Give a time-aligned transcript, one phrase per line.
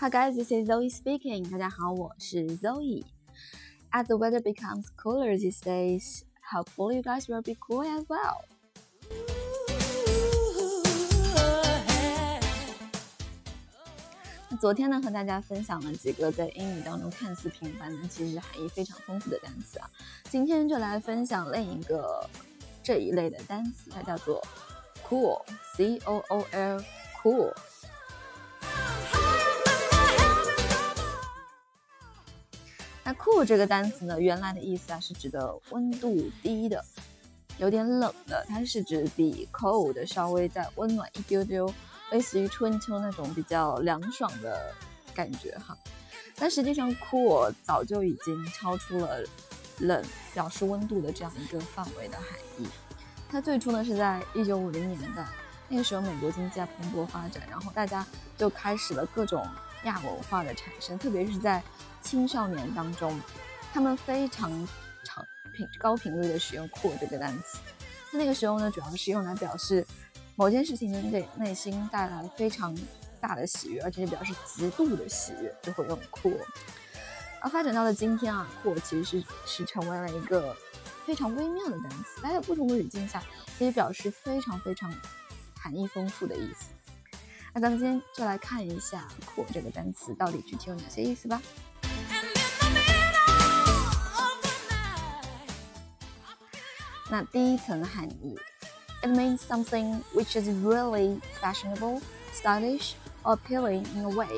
[0.00, 1.50] Hi guys, this is Zoe speaking.
[1.50, 3.04] 大家好，我是 Zoe.
[3.92, 8.38] As the weather becomes cooler these days, hopefully you guys will be cool as well.
[14.48, 19.90] 那昨天呢，和大家分享了几个在英语当中看似平凡但，其实含义非常丰富的单词啊。
[20.30, 22.26] 今天就来分享另一个
[22.82, 24.42] 这一类的单词，它叫做
[25.06, 25.38] cool,
[25.76, 26.82] c o o l,
[33.10, 36.80] 那 cool 这个单词呢，原来的意思啊是指的温度低的，
[37.58, 41.74] 有点冷的，它是指比 cold 稍微再温暖一丢丢，
[42.12, 44.72] 类似于春秋那种比较凉爽的
[45.12, 45.76] 感觉哈。
[46.36, 49.24] 但实际上，cool 早就已经超出了
[49.80, 50.00] 冷
[50.32, 52.68] 表示温度的这样一个范围的含义。
[53.28, 55.26] 它最初呢是在一九五零年代，
[55.68, 58.06] 那个时候美国经济在蓬勃发展，然后大家
[58.38, 59.44] 就开始了各种
[59.84, 61.62] 亚文化的产生，特别是在。
[62.02, 63.20] 青少年当中，
[63.74, 64.50] 他们非常
[65.04, 65.22] 长
[65.54, 67.58] 频高频率的使用 “cool” 这个单词。
[68.10, 69.86] 那那个时候呢，主要是用来表示
[70.34, 72.74] 某件事情给内心带来非常
[73.20, 76.40] 大的喜悦，而且是表示极度的喜悦，就会用 “cool”。
[77.42, 80.56] 而发展到了今天啊，“cool” 其实是是成为了一个
[81.04, 83.22] 非常微妙的单词，在不同的语境下
[83.58, 84.90] 可以表示非常非常
[85.54, 86.70] 含义丰富的意思。
[87.52, 91.42] 那咱们今天就来看一下 “cool” 这个单词到底具体有哪些意思吧。
[97.10, 98.38] 那第一层含义
[99.02, 102.00] ，it means something which is really fashionable,
[102.32, 102.92] stylish,
[103.24, 104.28] or appealing in a way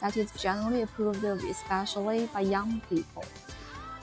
[0.00, 3.24] that is generally approved of, especially by young people。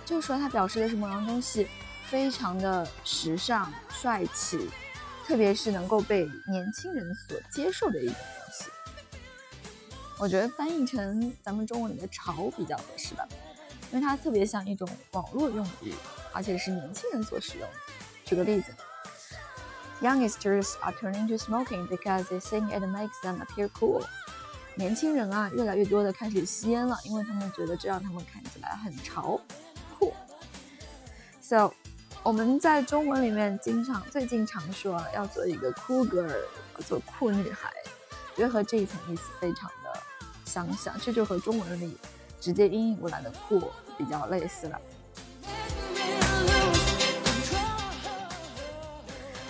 [0.06, 1.70] 就是说，它表示的是某样东西
[2.06, 4.70] 非常的时尚、帅气，
[5.26, 8.16] 特别是能够被年轻人所接受的一种。
[10.20, 13.28] 我觉得翻译成咱们中文里的潮比较合适吧，
[13.92, 15.94] 因为它特别像一种网络用语，
[16.34, 17.70] 而且是年轻人所使用。
[18.26, 18.74] 举个例子
[20.02, 24.04] ，Youngsters are turning to smoking because they think it makes them appear cool。
[24.76, 29.40] 年轻人啊，越来越多的开始吸烟了，因为他们觉得这让他们看起来很潮
[29.98, 30.14] 酷。
[31.42, 31.72] So，
[32.24, 36.34] 我们在中文里面经常最近常说啊要做一个 cool girl，
[36.86, 37.72] 做酷女孩，
[38.36, 39.72] 觉得和这一层意思非常
[40.58, 41.96] 相像，这就和中文里
[42.42, 44.82] 直接音译过来的酷比较类似了。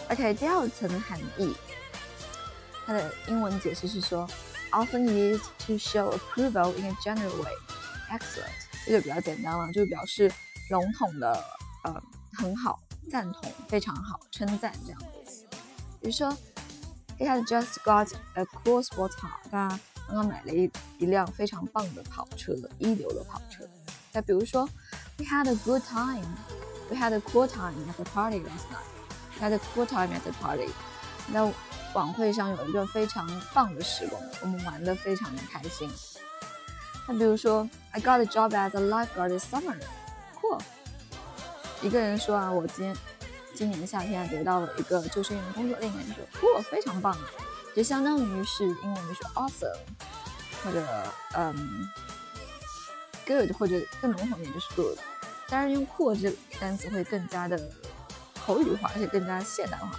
[0.09, 1.55] OK，第二层含义，
[2.85, 4.27] 它的英文解释是说
[4.71, 10.29] ，often used to show approval in a general way，excellent，这就比较简单了，就表示
[10.69, 11.41] 笼统的，
[11.85, 12.03] 呃，
[12.33, 12.77] 很好，
[13.09, 15.45] 赞同，非常好，称赞这样的意思。
[16.01, 16.37] 比如说
[17.17, 23.63] ，He has just got a cool sports car，他刚刚买了一一辆非常棒的跑车，一流的跑车。
[24.11, 24.67] 再比如说
[25.17, 28.87] ，We had a good time，We had a cool time at the party last night。
[29.39, 30.69] had a cool time at the party。
[31.27, 31.51] 那
[31.93, 35.89] 晚会上有一个非常棒的时光，我们玩的非常的开心。
[37.07, 39.77] 那比如说，I got a job as a lifeguard this summer。
[40.41, 40.59] Cool。
[41.81, 42.95] 一个人说啊，我今
[43.53, 45.77] 今年夏天得到了一个救生员的工作。
[45.79, 47.15] 另一个人说，Cool，非常棒，
[47.77, 49.77] 就相当于是英文就是 awesome，
[50.63, 50.83] 或者
[51.35, 51.87] 嗯
[53.23, 54.97] good，或者更笼统一点就是 good。
[55.47, 57.57] 当然，用 cool 这个单词会更加的。
[58.43, 59.91] 口语化，而且更加现代化。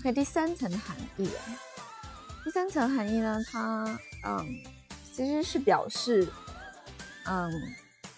[0.00, 1.28] OK，第三层含义，
[2.42, 4.62] 第三层含义呢，它嗯，
[5.14, 6.26] 其实是表示
[7.26, 7.52] 嗯，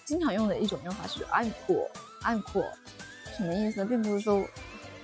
[0.04, 2.70] 经常用的一种用法是 I'm cool，I'm cool，
[3.40, 3.86] 什么意思呢？
[3.86, 4.46] 并不是说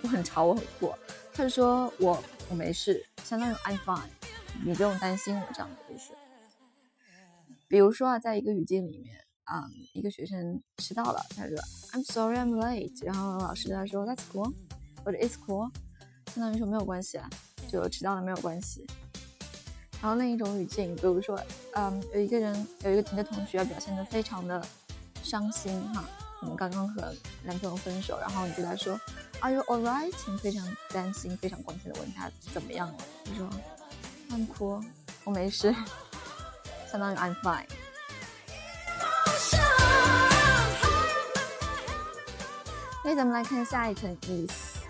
[0.02, 0.92] 我很潮，我很酷，
[1.32, 4.10] 他是说我我没事，相当于 I'm fine，
[4.62, 6.12] 你不用担心我这样的意思。
[7.66, 9.64] 比如说啊，在一个语境里面，啊，
[9.94, 11.56] 一个学生迟到了，他说
[11.92, 14.53] I'm sorry I'm late，然后老师对他说 That's cool，
[15.03, 15.70] 或者 It's cool，
[16.34, 17.30] 相当于说没有关系啊，
[17.72, 18.86] 就迟到了没有关系。
[20.03, 21.41] 然后另一种语境，比如说，
[21.72, 22.54] 嗯，有一个人
[22.84, 24.62] 有一个你的同学表现的非常的
[25.22, 26.04] 伤心哈，
[26.41, 29.00] 可能刚刚和男朋友分手，然后你对他说
[29.41, 30.12] Are you alright？
[30.27, 33.48] 你非常担心、非常关心的问他怎么样了，他说
[34.30, 34.84] I'm cool，
[35.24, 35.74] 我没事。
[36.91, 37.66] 相当于 I'm fine。
[43.04, 44.80] 那咱们来看下一层意思。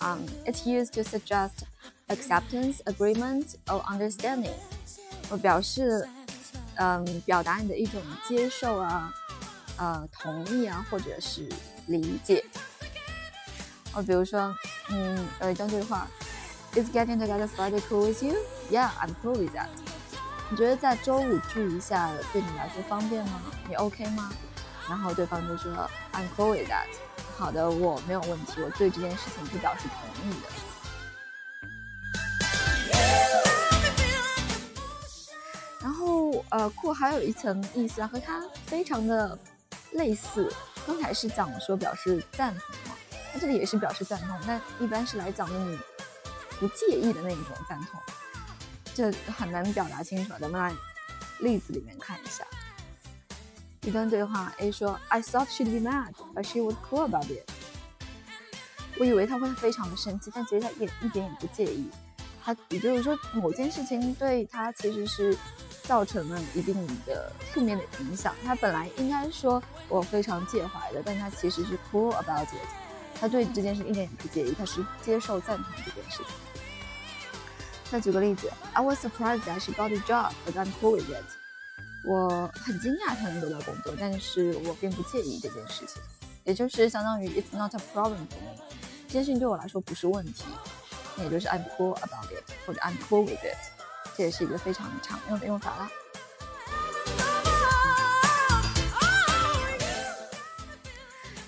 [0.00, 1.64] Um, it's used to suggest
[2.08, 4.52] acceptance, agreement, or understanding，
[5.30, 6.06] 我表示，
[6.74, 9.14] 嗯，表达你的一种接受啊，
[9.76, 11.48] 呃，同意啊，或者是
[11.86, 12.44] 理解。
[13.92, 14.54] 哦，比如说，
[14.90, 16.06] 嗯，有一段对话
[16.72, 18.34] Is getting together Friday cool with you?
[18.70, 19.68] Yeah, I'm cool with that.
[20.50, 23.40] 你觉得在周五聚一下对你来说方便吗？
[23.68, 24.32] 你 OK 吗？
[24.88, 25.72] 然后对方就说
[26.12, 26.86] I'm cool with that。
[27.36, 30.48] 好的，我没有问题，我对这件事情是表示同意的。
[35.80, 39.38] 然后呃，cool 还有一层意思啊，和它非常的
[39.94, 40.52] 类似。
[40.86, 42.96] 刚才是讲说表示赞同嘛，
[43.32, 45.78] 那这里也是表示赞同，但一般是来讲的你
[46.60, 47.98] 不介意的那一种赞同。
[48.94, 50.72] 这很难表达清楚，咱们来
[51.40, 52.44] 例子里面看一下。
[53.80, 57.50] 一段对话，A 说：“I thought she'd be mad, but she was cool about it。”
[58.98, 61.90] 我以为她会非常的生气，但其实她也一点也不介意。
[62.42, 65.36] 她也就是说，某件事情对她其实是
[65.84, 66.74] 造成了一定
[67.06, 68.34] 的负面的影响。
[68.44, 72.68] 他本来应该说我非常介怀的，但他其实是 cool about it。
[73.20, 76.26] 他对这件事一点也不介意，他是接受赞同这件事情。
[77.90, 81.24] 再举个例子，I was surprised that she got a job, but I'm cool with it。
[82.06, 86.02] 我很惊讶她能得到工作，但是我并不介意这件事情。
[86.44, 88.58] 也就是相当于 It's not a problem for me。
[89.06, 90.44] 这件事情对我来说不是问题。
[91.16, 93.73] 那也就是 I'm cool about it，或者 I'm cool with it。
[94.16, 95.90] 这也是一个非常常用的用法啦。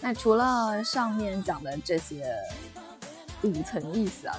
[0.00, 2.32] 那除了上面讲的这些
[3.42, 4.36] 五层意思啊。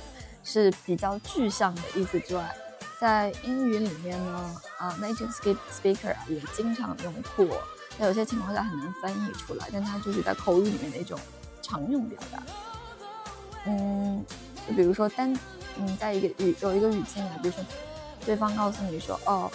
[0.49, 2.55] 是比较具象的意思之外，
[3.01, 5.29] 在英语里面呢，啊，native
[5.69, 7.53] speaker 啊也经常用 cool，
[7.99, 11.19] 在有些情况下很难翻译出来，但它就是在口语里面的一种
[11.61, 12.41] 常用表达。
[13.65, 14.25] 嗯，
[14.65, 15.37] 就比如说单，
[15.75, 17.61] 嗯，在一个语有一个语境啊，比如说
[18.27, 19.51] 对方告诉你说，哦，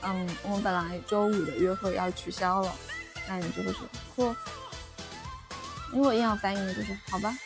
[0.00, 2.72] 嗯，我们本来周五的约会要取消了，
[3.28, 3.86] 那你就会说
[4.16, 4.34] 或。
[5.92, 7.36] 如果硬要翻译呢，就是好吧，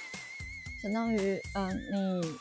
[0.80, 2.38] 相当于，嗯，你。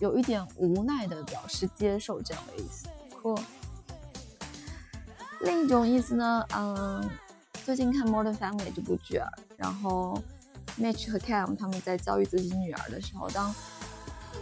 [0.00, 2.86] 有一点无奈的表示接受这样的意思
[3.20, 3.36] 或。
[5.40, 7.10] 另一种意思呢，嗯，
[7.64, 9.20] 最近看《Modern Family》这部剧，
[9.56, 10.22] 然后
[10.80, 13.52] Mitch 和 Cam 他们在教育自己女儿的时候，当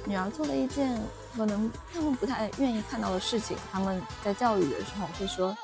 [0.06, 0.98] 女儿做了一件
[1.36, 5.56] 可能他们不太愿意看到的事情，他们在教育的时候会说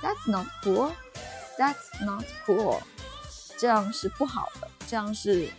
[0.00, 2.80] ，That's not cool，That's not cool，
[3.58, 5.50] 这样是不好的，这样是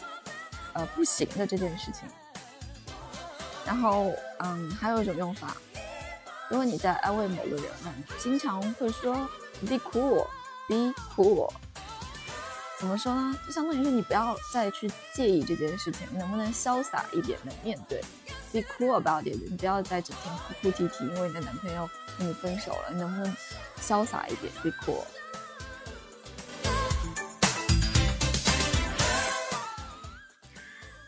[0.73, 2.07] 呃不行的这件事情。
[3.65, 5.55] 然后，嗯，还有一种用法，
[6.49, 7.63] 如果你在安慰某个人，
[8.17, 9.13] 经常会说
[9.67, 11.51] “be cool”，“be cool”，
[12.79, 13.37] 怎么说呢？
[13.45, 18.01] 就相当于说你不要再去介意这件事情，能不能潇洒一点的面对
[18.53, 23.35] ？“be cool about it”，你不要再整天哭哭啼啼，因为你的男朋友跟你分手了，你能不能
[23.81, 25.03] 潇洒一点？“be cool”。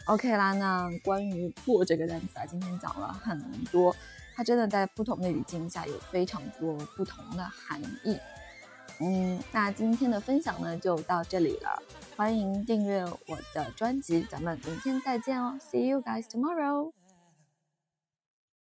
[0.07, 3.39] OK 啦，那关于“破”这个单词啊，今天讲了很
[3.71, 3.95] 多，
[4.35, 8.19] 它真的在不同的语境下有非常多不同的含义。
[9.01, 11.81] 嗯，那今天的分享呢就到这里了，
[12.15, 16.91] 欢迎订阅我的专辑，咱们明天再见哦，See you guys tomorrow。